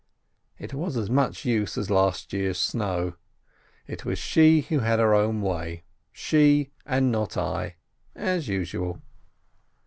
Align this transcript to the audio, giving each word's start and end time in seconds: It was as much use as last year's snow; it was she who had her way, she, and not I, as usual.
It 0.57 0.73
was 0.73 0.97
as 0.97 1.11
much 1.11 1.45
use 1.45 1.77
as 1.77 1.91
last 1.91 2.33
year's 2.33 2.57
snow; 2.57 3.17
it 3.85 4.03
was 4.03 4.17
she 4.17 4.61
who 4.61 4.79
had 4.79 4.97
her 4.97 5.29
way, 5.31 5.83
she, 6.11 6.71
and 6.87 7.11
not 7.11 7.37
I, 7.37 7.75
as 8.15 8.47
usual. 8.47 8.99